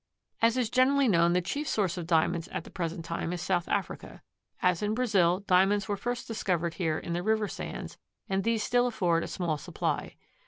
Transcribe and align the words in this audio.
As 0.41 0.57
is 0.57 0.71
generally 0.71 1.07
known 1.07 1.33
the 1.33 1.43
chief 1.43 1.67
source 1.67 1.95
of 1.95 2.07
Diamonds 2.07 2.47
at 2.47 2.63
the 2.63 2.71
present 2.71 3.05
time 3.05 3.31
is 3.31 3.39
South 3.39 3.67
Africa. 3.69 4.23
As 4.59 4.81
in 4.81 4.95
Brazil, 4.95 5.41
Diamonds 5.45 5.87
were 5.87 5.93
176 5.93 6.03
first 6.03 6.27
discovered 6.27 6.73
here 6.79 6.97
in 6.97 7.13
the 7.13 7.21
river 7.21 7.47
sands 7.47 7.99
and 8.27 8.43
these 8.43 8.63
still 8.63 8.87
afford 8.87 9.23
a 9.23 9.27
small 9.27 9.59
supply. 9.59 10.15